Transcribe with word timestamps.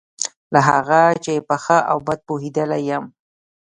له 0.53 0.59
هغه 0.69 1.01
چې 1.23 1.33
په 1.47 1.55
ښه 1.63 1.77
او 1.91 1.97
بد 2.07 2.19
پوهېدلی 2.27 2.81
یم. 2.89 3.05